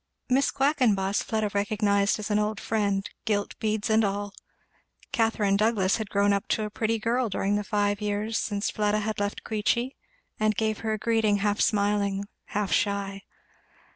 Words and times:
Miss 0.29 0.49
Quackenboss 0.49 1.21
Fleda 1.21 1.51
recognised 1.53 2.17
as 2.17 2.31
an 2.31 2.39
old 2.39 2.59
friend, 2.59 3.07
gilt 3.23 3.55
beads 3.59 3.87
and 3.87 4.03
all. 4.03 4.33
Catherine 5.11 5.55
Douglass 5.55 5.97
had 5.97 6.09
grown 6.09 6.33
up 6.33 6.47
to 6.47 6.63
a 6.63 6.71
pretty 6.71 6.97
girl 6.97 7.29
during 7.29 7.55
the 7.55 7.63
five 7.63 8.01
years 8.01 8.39
since 8.39 8.71
Fleda 8.71 9.01
had 9.01 9.19
left 9.19 9.43
Queechy, 9.43 9.95
and 10.39 10.55
gave 10.55 10.79
her 10.79 10.93
a 10.93 10.97
greeting 10.97 11.35
half 11.37 11.61
smiling, 11.61 12.25
half 12.45 12.71
shy. 12.71 13.21